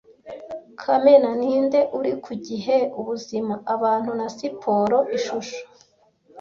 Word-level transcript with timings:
Kamena 0.81 1.29
ninde 1.39 1.79
uri 1.97 2.13
ku 2.23 2.31
Gihe, 2.47 2.77
Ubuzima, 2.99 3.53
Abantu, 3.73 4.11
na 4.19 4.27
Siporo 4.35 4.97
Ishusho 5.17 5.59